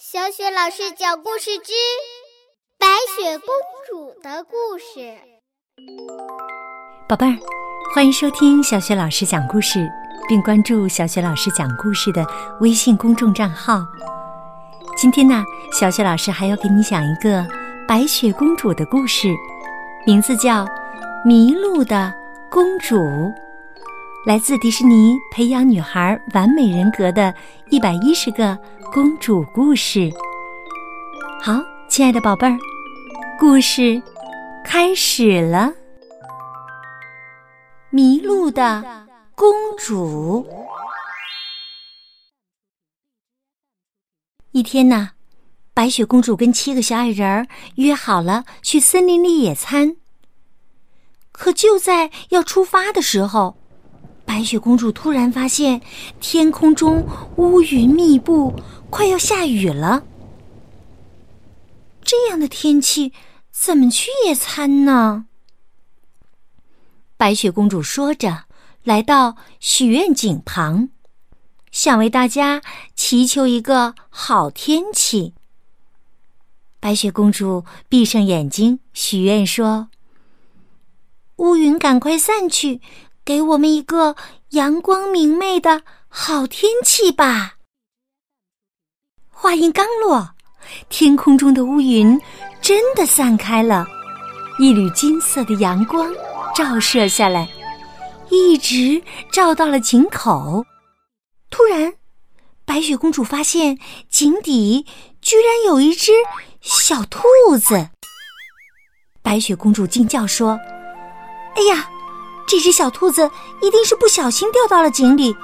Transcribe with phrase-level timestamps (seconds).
[0.00, 1.72] 小雪老师讲故事之
[2.78, 3.48] 《白雪公
[3.84, 5.00] 主的故事》。
[7.08, 7.36] 宝贝儿，
[7.92, 9.90] 欢迎收听小雪老师讲故事，
[10.28, 12.24] 并关注小雪老师讲故事的
[12.60, 13.80] 微信公众账号。
[14.96, 15.42] 今天呢，
[15.72, 17.44] 小雪老师还要给你讲一个
[17.88, 19.26] 白雪公主的故事，
[20.06, 20.64] 名字叫
[21.24, 22.14] 《迷路的
[22.48, 22.94] 公主》。
[24.26, 27.34] 来自迪士尼培养女孩完美人格的
[27.70, 28.56] 一百一十个
[28.92, 30.10] 公主故事。
[31.42, 32.58] 好，亲爱的宝贝儿，
[33.38, 34.02] 故事
[34.64, 35.72] 开始了。
[37.90, 40.46] 迷路的公主。
[44.52, 45.10] 一天呢，
[45.74, 47.46] 白雪公主跟七个小矮人儿
[47.76, 49.96] 约好了去森林里野餐。
[51.30, 53.58] 可就在要出发的时候，
[54.38, 55.82] 白雪公主突然发现
[56.20, 57.04] 天空中
[57.38, 58.54] 乌云密布，
[58.88, 60.04] 快要下雨了。
[62.04, 63.12] 这样的天气
[63.50, 65.26] 怎么去野餐呢？
[67.16, 68.44] 白雪公主说着，
[68.84, 70.90] 来到许愿井旁，
[71.72, 72.62] 想为大家
[72.94, 75.34] 祈求一个好天气。
[76.78, 79.88] 白雪公主闭上眼睛，许愿说
[81.38, 82.80] ：“乌云赶快散去。”
[83.28, 84.16] 给我们一个
[84.52, 87.56] 阳光明媚的好天气吧！
[89.28, 90.30] 话音刚落，
[90.88, 92.18] 天空中的乌云
[92.62, 93.86] 真的散开了，
[94.58, 96.10] 一缕金色的阳光
[96.54, 97.46] 照射下来，
[98.30, 100.64] 一直照到了井口。
[101.50, 101.92] 突然，
[102.64, 104.86] 白雪公主发现井底
[105.20, 106.12] 居然有一只
[106.62, 107.20] 小兔
[107.62, 107.90] 子。
[109.20, 110.58] 白雪公主惊叫说
[111.54, 111.90] ：“哎呀！”
[112.48, 115.36] 这只小兔子一定是不小心掉到了井里，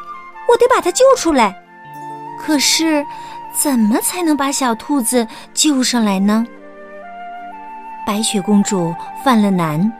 [0.49, 1.55] 我得把它救出来。
[2.41, 3.05] 可是，
[3.57, 6.47] 怎么才能把小兔子救上来呢？
[8.07, 9.93] 白雪公主犯了难。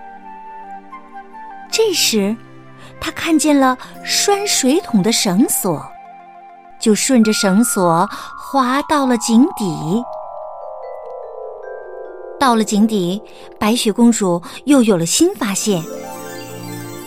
[1.71, 2.35] 这时，
[2.99, 5.87] 她看见了拴水桶的绳索，
[6.81, 8.09] 就顺着绳索
[8.39, 10.03] 滑到了井底。
[12.41, 13.23] 到了井底，
[13.59, 15.83] 白雪公主又有了新发现。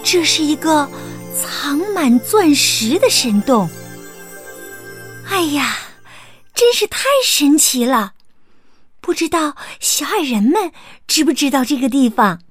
[0.10, 0.90] 这是一个
[1.36, 3.70] 藏满钻石的神洞。
[5.28, 5.80] 哎呀，
[6.54, 8.14] 真是太神奇了！
[9.02, 10.72] 不知道小矮人们
[11.08, 12.42] 知不知道这个地方？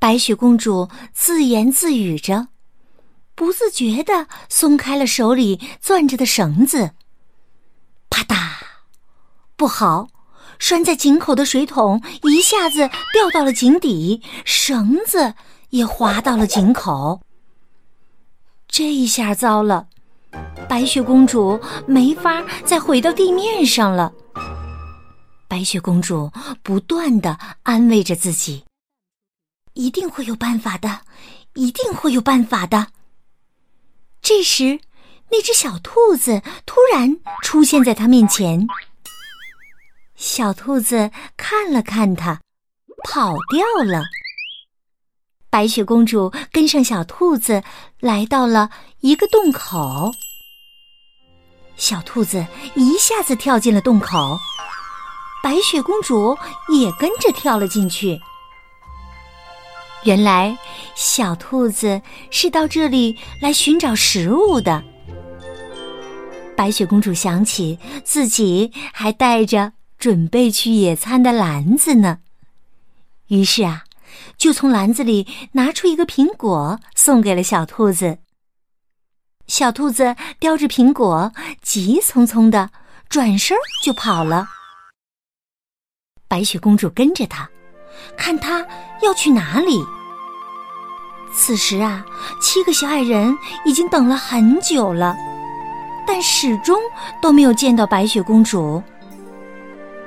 [0.00, 2.48] 白雪公主自言自语着，
[3.36, 6.90] 不自觉的松开了手里攥着的绳子。
[8.10, 8.36] 啪嗒，
[9.54, 10.08] 不好！
[10.66, 15.34] 拴在井口的水桶一下子掉到了井底，绳子
[15.68, 17.20] 也滑到了井口。
[18.66, 19.88] 这一下糟了，
[20.66, 24.10] 白雪公主没法再回到地面上了。
[25.46, 26.32] 白雪公主
[26.62, 28.64] 不断的安慰着自己
[29.74, 31.00] ：“一定会有办法的，
[31.52, 32.86] 一定会有办法的。”
[34.22, 34.80] 这时，
[35.30, 38.66] 那只小兔子突然出现在她面前。
[40.26, 42.40] 小兔子看了看它，
[43.06, 44.02] 跑掉了。
[45.50, 47.62] 白雪公主跟上小兔子，
[48.00, 48.70] 来到了
[49.00, 50.10] 一个洞口。
[51.76, 54.38] 小兔子一下子跳进了洞口，
[55.42, 56.34] 白雪公主
[56.70, 58.18] 也跟着跳了进去。
[60.04, 60.56] 原来，
[60.94, 64.82] 小兔子是到这里来寻找食物的。
[66.56, 69.70] 白雪公主想起自己还带着。
[69.98, 72.18] 准备去野餐的篮子呢，
[73.28, 73.84] 于是啊，
[74.36, 78.18] 就从篮子里拿出一个苹果，送给了小兔子。
[79.46, 81.32] 小兔子叼着苹果，
[81.62, 82.70] 急匆匆的
[83.08, 84.46] 转身就跑了。
[86.28, 87.48] 白雪公主跟着他，
[88.16, 88.66] 看他
[89.02, 89.82] 要去哪里。
[91.34, 92.04] 此时啊，
[92.40, 95.16] 七个小矮人已经等了很久了，
[96.06, 96.78] 但始终
[97.20, 98.82] 都没有见到白雪公主。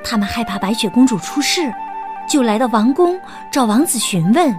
[0.09, 1.69] 他们害怕白雪公主出事，
[2.29, 3.19] 就来到王宫
[3.51, 4.57] 找王子询问。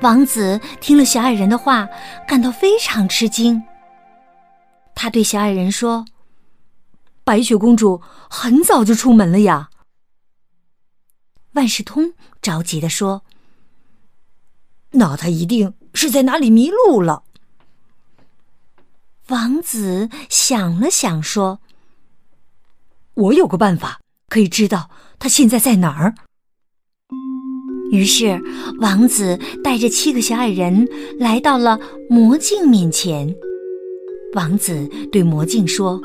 [0.00, 1.86] 王子听了小矮人的话，
[2.26, 3.62] 感到非常吃惊。
[4.94, 6.06] 他对小矮人说
[7.24, 8.00] ：“白雪公主
[8.30, 9.68] 很早就出门了呀。”
[11.52, 13.22] 万事通着急的说
[14.92, 17.24] ：“那她一定是在哪里迷路了。”
[19.28, 21.60] 王子想了想说。
[23.14, 26.14] 我有个办法，可以知道他现在在哪儿。
[27.92, 28.40] 于是，
[28.80, 30.86] 王子带着七个小矮人
[31.18, 31.78] 来到了
[32.08, 33.34] 魔镜面前。
[34.34, 36.00] 王子对魔镜说：“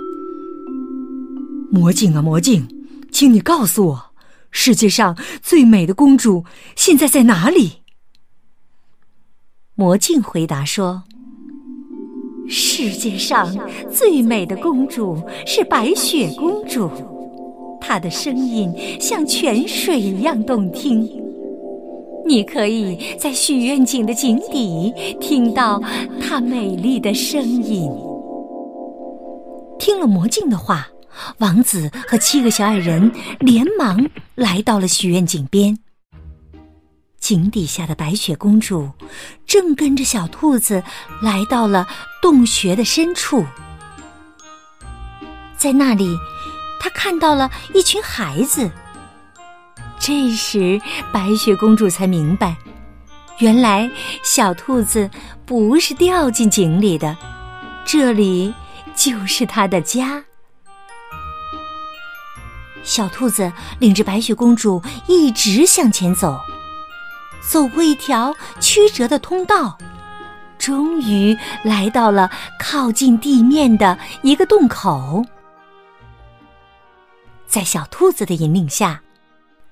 [1.70, 2.68] 魔镜啊，魔镜，
[3.12, 4.12] 请你告诉我，
[4.50, 6.44] 世界上最美的公主
[6.76, 7.84] 现在在哪里？
[9.76, 11.04] 魔镜回答说
[12.48, 13.56] ：“世界上
[13.92, 16.90] 最美的公主是白雪公主，
[17.82, 21.10] 她的声音像泉水一样动听。
[22.26, 25.82] 你可以在许愿井的井底听到
[26.20, 27.90] 她美丽的声音。”
[29.80, 30.88] 听了魔镜的话。
[31.38, 33.10] 王子和七个小矮人
[33.40, 35.80] 连忙来到了许愿井边。
[37.26, 38.92] 井底下的白雪公主
[39.48, 40.84] 正跟着小兔子
[41.24, 41.88] 来到了
[42.22, 43.44] 洞穴的深处，
[45.58, 46.16] 在那里，
[46.80, 48.70] 她看到了一群孩子。
[49.98, 50.80] 这时，
[51.12, 52.58] 白雪公主才明白，
[53.40, 53.90] 原来
[54.22, 55.10] 小兔子
[55.48, 57.18] 不是掉进井里的，
[57.84, 58.54] 这里
[58.94, 60.24] 就是她的家。
[62.84, 66.40] 小兔子领着白雪公主一直向前走，
[67.48, 69.78] 走过一条曲折的通道，
[70.58, 75.24] 终于来到了靠近地面的一个洞口。
[77.48, 79.02] 在小兔子的引领下，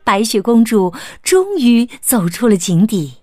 [0.04, 3.16] 白雪公主终于走出了井底。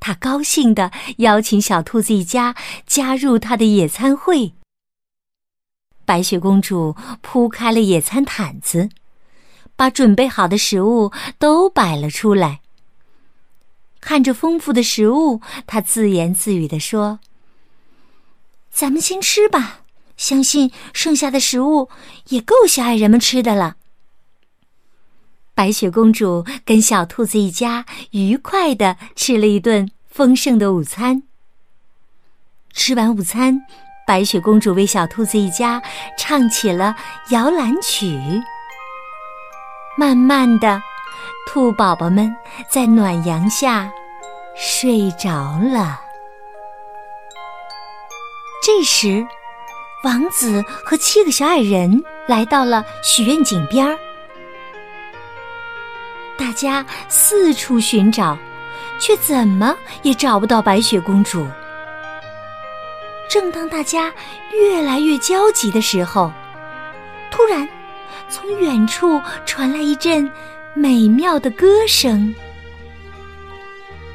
[0.00, 2.54] 她高兴地邀请小兔子一家
[2.86, 4.54] 加入她的野餐会。
[6.06, 8.88] 白雪公主铺开了野餐毯子，
[9.76, 12.59] 把准备好的食物都摆了出来。
[14.00, 17.20] 看着丰富的食物，他自言自语地说
[18.72, 19.80] ：“咱们先吃吧，
[20.16, 21.88] 相信剩下的食物
[22.28, 23.76] 也够小矮人们吃的了。”
[25.54, 31.22] 白雪公主跟小兔子一家愉快地吃了一顿丰盛的午餐。
[32.72, 33.66] 吃完午餐。
[34.06, 35.80] 白雪公主为小兔子一家
[36.18, 36.96] 唱起了
[37.30, 38.18] 摇篮曲。
[39.96, 40.82] 慢慢的，
[41.46, 42.34] 兔宝宝们
[42.68, 43.90] 在暖阳下
[44.56, 46.00] 睡着了。
[48.62, 49.26] 这时，
[50.04, 53.98] 王子和七个小矮人来到了许愿井边儿。
[56.38, 58.36] 大家四处寻找，
[58.98, 61.46] 却怎么也找不到白雪公主。
[63.28, 64.12] 正当大家
[64.52, 66.32] 越来越焦急的时候，
[67.30, 67.68] 突然，
[68.28, 70.30] 从远处传来一阵
[70.74, 72.34] 美妙的歌声。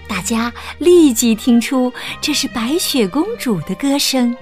[0.08, 1.92] 大家立即听出
[2.22, 4.36] 这是白雪公主的歌声。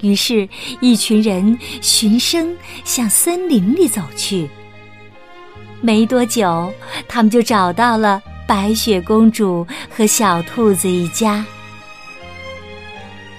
[0.00, 0.48] 于是，
[0.80, 4.48] 一群人循声向森林里走去。
[5.80, 6.72] 没多久，
[7.08, 11.44] 他们就找到了白雪公主和小兔子一家。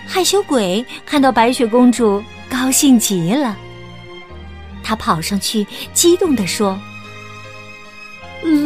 [0.07, 3.57] 害羞鬼看到白雪公主，高兴极了。
[4.83, 6.79] 他跑上去，激动地说：“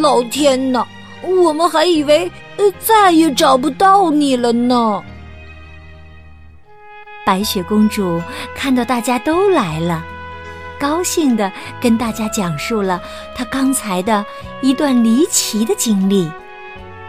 [0.02, 0.86] 老天哪，
[1.22, 2.32] 我们还以为
[2.80, 5.04] 再也找不到你了呢！”
[7.26, 8.22] 白雪公主
[8.56, 10.04] 看到大家都来了，
[10.80, 13.02] 高兴的跟大家讲述了
[13.36, 14.26] 她刚才的
[14.62, 16.28] 一段离奇的经历，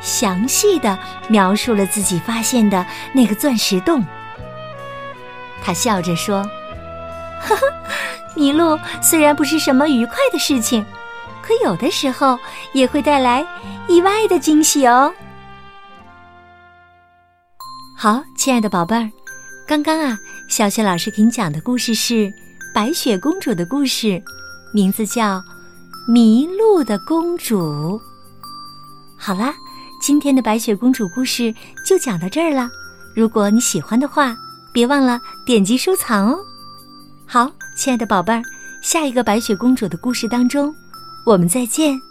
[0.01, 0.99] 详细的
[1.29, 2.85] 描述了自己发现的
[3.15, 4.05] 那个钻石洞。
[5.63, 6.43] 他笑着说
[7.41, 7.63] ：“呵呵，
[8.35, 10.85] 迷路虽然不是什么愉快的事情，
[11.43, 12.39] 可有的时候
[12.73, 13.47] 也会带来
[13.89, 15.13] 意外的惊喜哦。”
[17.97, 19.11] 好，亲爱的宝贝儿，
[19.67, 20.19] 刚刚啊，
[20.49, 22.15] 小雪老师给你讲的故事是
[22.75, 24.07] 《白雪公主的故事》，
[24.73, 25.39] 名字叫
[26.09, 27.59] 《迷路的公主》。
[29.19, 29.55] 好啦，
[30.01, 31.55] 今天的白雪公主故事
[31.85, 32.71] 就讲到这儿了。
[33.15, 34.35] 如果你喜欢的话，
[34.73, 36.39] 别忘了点击收藏哦！
[37.27, 38.43] 好，亲爱的宝贝儿，
[38.81, 40.75] 下一个白雪公主的故事当中，
[41.25, 42.10] 我们再见。